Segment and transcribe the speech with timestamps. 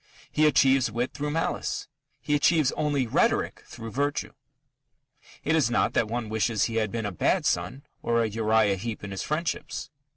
[0.31, 1.87] He achieves wit through malice:
[2.19, 4.33] he achieves only rhetoric through virtue.
[5.43, 8.77] It is not that one wishes he had been a bad son or a Uriah
[8.77, 9.91] Heep in his friendships.